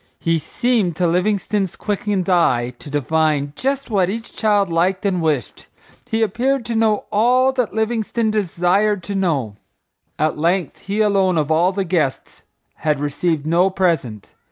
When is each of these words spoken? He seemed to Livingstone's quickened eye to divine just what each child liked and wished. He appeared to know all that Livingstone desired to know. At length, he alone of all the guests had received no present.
He 0.19 0.39
seemed 0.39 0.95
to 0.95 1.05
Livingstone's 1.05 1.75
quickened 1.75 2.27
eye 2.27 2.71
to 2.79 2.89
divine 2.89 3.53
just 3.55 3.91
what 3.91 4.09
each 4.09 4.35
child 4.35 4.67
liked 4.71 5.05
and 5.05 5.21
wished. 5.21 5.67
He 6.09 6.23
appeared 6.23 6.65
to 6.65 6.75
know 6.75 7.05
all 7.11 7.51
that 7.51 7.75
Livingstone 7.75 8.31
desired 8.31 9.03
to 9.03 9.13
know. 9.13 9.57
At 10.17 10.39
length, 10.39 10.79
he 10.87 11.01
alone 11.01 11.37
of 11.37 11.51
all 11.51 11.71
the 11.71 11.83
guests 11.85 12.41
had 12.77 12.99
received 12.99 13.45
no 13.45 13.69
present. 13.69 14.33